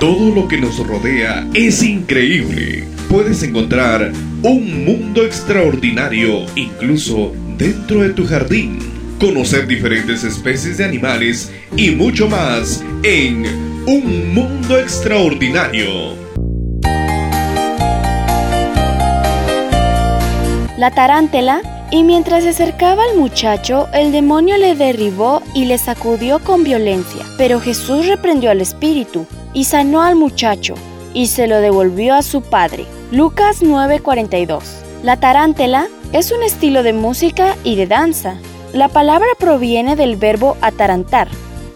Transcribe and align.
Todo 0.00 0.34
lo 0.34 0.48
que 0.48 0.56
nos 0.56 0.78
rodea 0.78 1.46
es 1.52 1.82
increíble. 1.82 2.84
Puedes 3.10 3.42
encontrar 3.42 4.12
un 4.42 4.86
mundo 4.86 5.26
extraordinario 5.26 6.46
incluso 6.56 7.34
dentro 7.58 8.00
de 8.00 8.08
tu 8.14 8.26
jardín. 8.26 8.78
Conocer 9.20 9.66
diferentes 9.66 10.24
especies 10.24 10.78
de 10.78 10.86
animales 10.86 11.52
y 11.76 11.90
mucho 11.90 12.30
más 12.30 12.82
en 13.02 13.44
Un 13.86 14.32
Mundo 14.32 14.78
Extraordinario. 14.78 16.14
La 20.78 20.92
tarántela 20.94 21.60
y 21.90 22.04
mientras 22.04 22.44
se 22.44 22.50
acercaba 22.50 23.02
al 23.04 23.18
muchacho, 23.18 23.88
el 23.92 24.12
demonio 24.12 24.56
le 24.56 24.74
derribó 24.76 25.42
y 25.54 25.66
le 25.66 25.76
sacudió 25.76 26.38
con 26.38 26.64
violencia. 26.64 27.26
Pero 27.36 27.60
Jesús 27.60 28.06
reprendió 28.06 28.50
al 28.50 28.62
espíritu 28.62 29.26
y 29.52 29.64
sanó 29.64 30.02
al 30.02 30.16
muchacho 30.16 30.74
y 31.14 31.26
se 31.26 31.46
lo 31.46 31.60
devolvió 31.60 32.14
a 32.14 32.22
su 32.22 32.42
padre. 32.42 32.86
Lucas 33.10 33.62
9:42. 33.62 34.62
La 35.02 35.18
tarántela 35.18 35.88
es 36.12 36.32
un 36.32 36.42
estilo 36.42 36.82
de 36.82 36.92
música 36.92 37.56
y 37.64 37.76
de 37.76 37.86
danza. 37.86 38.36
La 38.72 38.88
palabra 38.88 39.28
proviene 39.38 39.96
del 39.96 40.16
verbo 40.16 40.56
atarantar, 40.60 41.28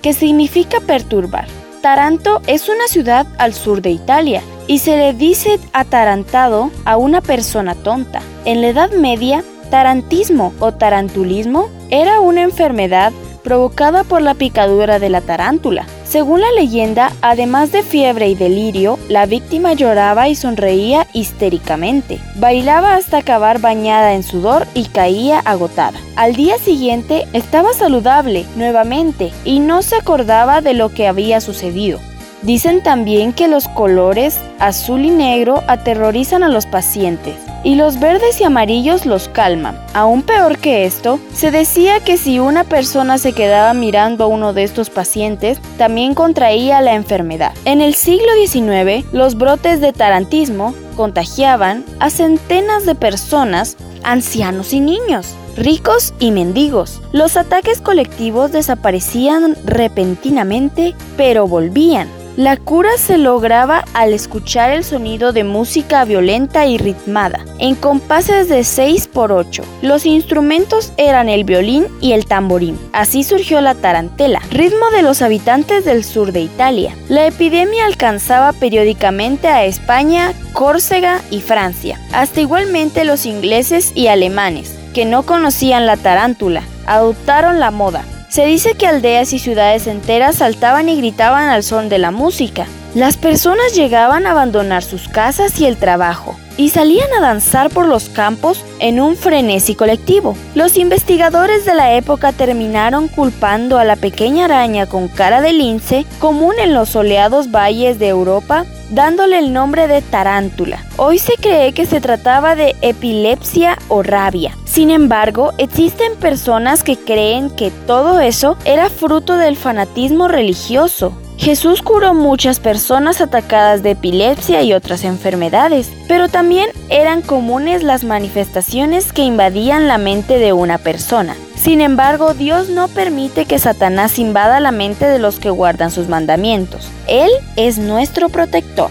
que 0.02 0.12
significa 0.12 0.80
perturbar. 0.80 1.46
Taranto 1.82 2.40
es 2.46 2.68
una 2.68 2.86
ciudad 2.86 3.26
al 3.38 3.52
sur 3.52 3.82
de 3.82 3.90
Italia 3.90 4.42
y 4.66 4.78
se 4.78 4.96
le 4.96 5.12
dice 5.12 5.58
atarantado 5.72 6.70
a 6.84 6.96
una 6.96 7.20
persona 7.20 7.74
tonta. 7.74 8.22
En 8.44 8.60
la 8.60 8.68
Edad 8.68 8.92
Media, 8.92 9.44
tarantismo 9.70 10.52
o 10.60 10.72
tarantulismo 10.72 11.68
era 11.90 12.20
una 12.20 12.42
enfermedad 12.42 13.12
provocada 13.42 14.04
por 14.04 14.22
la 14.22 14.34
picadura 14.34 14.98
de 14.98 15.10
la 15.10 15.20
tarántula. 15.20 15.86
Según 16.04 16.40
la 16.42 16.52
leyenda, 16.52 17.12
además 17.22 17.72
de 17.72 17.82
fiebre 17.82 18.28
y 18.28 18.34
delirio, 18.34 18.98
la 19.08 19.26
víctima 19.26 19.72
lloraba 19.72 20.28
y 20.28 20.34
sonreía 20.34 21.06
histéricamente. 21.12 22.20
Bailaba 22.36 22.94
hasta 22.94 23.18
acabar 23.18 23.60
bañada 23.60 24.14
en 24.14 24.22
sudor 24.22 24.66
y 24.74 24.84
caía 24.84 25.40
agotada. 25.40 25.98
Al 26.16 26.34
día 26.36 26.58
siguiente 26.58 27.26
estaba 27.32 27.72
saludable 27.72 28.44
nuevamente 28.56 29.32
y 29.44 29.60
no 29.60 29.82
se 29.82 29.96
acordaba 29.96 30.60
de 30.60 30.74
lo 30.74 30.90
que 30.90 31.08
había 31.08 31.40
sucedido. 31.40 31.98
Dicen 32.42 32.82
también 32.82 33.32
que 33.32 33.48
los 33.48 33.66
colores 33.68 34.38
azul 34.58 35.04
y 35.06 35.10
negro 35.10 35.62
aterrorizan 35.66 36.42
a 36.42 36.48
los 36.48 36.66
pacientes 36.66 37.43
y 37.64 37.74
los 37.74 37.98
verdes 37.98 38.40
y 38.40 38.44
amarillos 38.44 39.06
los 39.06 39.28
calman. 39.28 39.76
Aún 39.94 40.22
peor 40.22 40.58
que 40.58 40.84
esto, 40.84 41.18
se 41.32 41.50
decía 41.50 42.00
que 42.00 42.16
si 42.16 42.38
una 42.38 42.64
persona 42.64 43.18
se 43.18 43.32
quedaba 43.32 43.74
mirando 43.74 44.24
a 44.24 44.28
uno 44.28 44.52
de 44.52 44.62
estos 44.62 44.90
pacientes, 44.90 45.58
también 45.78 46.14
contraía 46.14 46.80
la 46.80 46.94
enfermedad. 46.94 47.52
En 47.64 47.80
el 47.80 47.94
siglo 47.94 48.28
XIX, 48.46 49.04
los 49.12 49.36
brotes 49.36 49.80
de 49.80 49.92
tarantismo 49.92 50.74
contagiaban 50.96 51.84
a 51.98 52.10
centenas 52.10 52.86
de 52.86 52.94
personas, 52.94 53.76
ancianos 54.04 54.72
y 54.72 54.80
niños 54.80 55.34
ricos 55.56 56.14
y 56.18 56.30
mendigos. 56.30 57.00
Los 57.12 57.36
ataques 57.36 57.80
colectivos 57.80 58.52
desaparecían 58.52 59.56
repentinamente, 59.64 60.94
pero 61.16 61.46
volvían. 61.46 62.08
La 62.36 62.56
cura 62.56 62.90
se 62.98 63.16
lograba 63.16 63.84
al 63.94 64.12
escuchar 64.12 64.72
el 64.72 64.82
sonido 64.82 65.32
de 65.32 65.44
música 65.44 66.04
violenta 66.04 66.66
y 66.66 66.78
ritmada, 66.78 67.44
en 67.60 67.76
compases 67.76 68.48
de 68.48 68.64
6 68.64 69.06
por 69.06 69.30
8. 69.30 69.62
Los 69.82 70.04
instrumentos 70.04 70.92
eran 70.96 71.28
el 71.28 71.44
violín 71.44 71.86
y 72.00 72.10
el 72.10 72.26
tamborín. 72.26 72.76
Así 72.92 73.22
surgió 73.22 73.60
la 73.60 73.76
tarantela, 73.76 74.40
ritmo 74.50 74.90
de 74.90 75.02
los 75.02 75.22
habitantes 75.22 75.84
del 75.84 76.02
sur 76.02 76.32
de 76.32 76.40
Italia. 76.40 76.96
La 77.08 77.24
epidemia 77.24 77.86
alcanzaba 77.86 78.52
periódicamente 78.52 79.46
a 79.46 79.64
España, 79.64 80.32
Córcega 80.52 81.20
y 81.30 81.40
Francia, 81.40 82.00
hasta 82.12 82.40
igualmente 82.40 83.04
los 83.04 83.26
ingleses 83.26 83.92
y 83.94 84.08
alemanes, 84.08 84.76
que 84.92 85.04
no 85.04 85.22
conocían 85.22 85.86
la 85.86 85.96
tarántula, 85.96 86.64
adoptaron 86.86 87.60
la 87.60 87.70
moda. 87.70 88.04
Se 88.34 88.46
dice 88.46 88.74
que 88.74 88.88
aldeas 88.88 89.32
y 89.32 89.38
ciudades 89.38 89.86
enteras 89.86 90.34
saltaban 90.34 90.88
y 90.88 90.96
gritaban 90.96 91.50
al 91.50 91.62
son 91.62 91.88
de 91.88 91.98
la 91.98 92.10
música. 92.10 92.66
Las 92.92 93.16
personas 93.16 93.76
llegaban 93.76 94.26
a 94.26 94.32
abandonar 94.32 94.82
sus 94.82 95.06
casas 95.06 95.60
y 95.60 95.66
el 95.66 95.76
trabajo 95.76 96.34
y 96.56 96.70
salían 96.70 97.12
a 97.16 97.20
danzar 97.20 97.70
por 97.70 97.86
los 97.86 98.08
campos 98.08 98.64
en 98.78 99.00
un 99.00 99.16
frenesí 99.16 99.74
colectivo. 99.74 100.36
Los 100.54 100.76
investigadores 100.76 101.64
de 101.64 101.74
la 101.74 101.94
época 101.94 102.32
terminaron 102.32 103.08
culpando 103.08 103.78
a 103.78 103.84
la 103.84 103.96
pequeña 103.96 104.46
araña 104.46 104.86
con 104.86 105.08
cara 105.08 105.40
de 105.40 105.52
lince, 105.52 106.06
común 106.20 106.54
en 106.60 106.74
los 106.74 106.90
soleados 106.90 107.50
valles 107.50 107.98
de 107.98 108.08
Europa, 108.08 108.64
dándole 108.90 109.38
el 109.38 109.52
nombre 109.52 109.88
de 109.88 110.02
tarántula. 110.02 110.84
Hoy 110.96 111.18
se 111.18 111.34
cree 111.34 111.72
que 111.72 111.86
se 111.86 112.00
trataba 112.00 112.54
de 112.54 112.76
epilepsia 112.82 113.78
o 113.88 114.02
rabia. 114.02 114.56
Sin 114.64 114.90
embargo, 114.90 115.52
existen 115.58 116.16
personas 116.16 116.82
que 116.82 116.96
creen 116.96 117.50
que 117.50 117.70
todo 117.86 118.20
eso 118.20 118.56
era 118.64 118.90
fruto 118.90 119.36
del 119.36 119.56
fanatismo 119.56 120.28
religioso. 120.28 121.16
Jesús 121.36 121.82
curó 121.82 122.14
muchas 122.14 122.60
personas 122.60 123.20
atacadas 123.20 123.82
de 123.82 123.90
epilepsia 123.92 124.62
y 124.62 124.72
otras 124.72 125.04
enfermedades, 125.04 125.90
pero 126.08 126.28
también 126.28 126.70
eran 126.88 127.22
comunes 127.22 127.82
las 127.82 128.04
manifestaciones 128.04 129.12
que 129.12 129.22
invadían 129.22 129.88
la 129.88 129.98
mente 129.98 130.38
de 130.38 130.52
una 130.52 130.78
persona. 130.78 131.36
Sin 131.56 131.80
embargo, 131.80 132.34
Dios 132.34 132.68
no 132.68 132.88
permite 132.88 133.46
que 133.46 133.58
Satanás 133.58 134.18
invada 134.18 134.60
la 134.60 134.70
mente 134.70 135.06
de 135.06 135.18
los 135.18 135.38
que 135.38 135.50
guardan 135.50 135.90
sus 135.90 136.08
mandamientos. 136.08 136.88
Él 137.08 137.30
es 137.56 137.78
nuestro 137.78 138.28
protector. 138.28 138.90